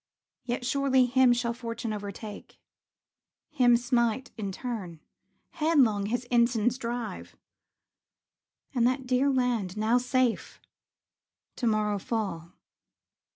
Yet 0.45 0.65
surely 0.65 1.05
him 1.05 1.31
shall 1.31 1.53
fortune 1.53 1.93
overtake, 1.93 2.59
Him 3.51 3.77
smite 3.77 4.31
in 4.35 4.51
turn, 4.51 4.99
headlong 5.51 6.07
his 6.07 6.25
ensigns 6.31 6.79
drive; 6.79 7.35
And 8.73 8.87
that 8.87 9.05
dear 9.05 9.29
land, 9.29 9.77
now 9.77 9.99
safe, 9.99 10.59
to 11.57 11.67
morrow 11.67 11.99
fall. 11.99 12.53